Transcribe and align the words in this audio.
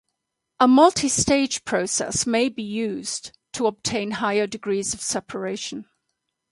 A 0.59 0.65
multistage 0.65 1.63
process 1.63 2.25
may 2.25 2.49
be 2.49 2.63
used 2.63 3.33
to 3.53 3.67
obtain 3.67 4.09
higher 4.13 4.47
degrees 4.47 4.95
of 4.95 5.01
separation. 5.01 5.85